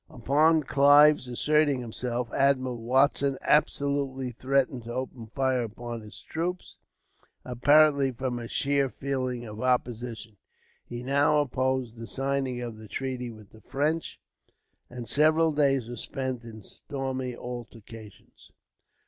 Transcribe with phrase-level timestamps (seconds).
[0.09, 6.77] Upon Clive's asserting himself, Admiral Watson absolutely threatened to open fire upon his troops.
[7.45, 10.37] Apparently from a sheer feeling of opposition,
[10.87, 14.19] he now opposed the signing of the treaty with the French,
[14.89, 18.51] and several days were spent in stormy altercations.